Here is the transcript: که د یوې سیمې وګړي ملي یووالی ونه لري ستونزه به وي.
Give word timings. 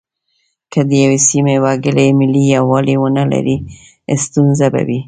که 0.71 0.79
د 0.89 0.91
یوې 1.03 1.19
سیمې 1.29 1.55
وګړي 1.65 2.07
ملي 2.19 2.43
یووالی 2.55 2.95
ونه 2.99 3.23
لري 3.33 3.57
ستونزه 4.23 4.65
به 4.73 4.81
وي. 4.87 4.99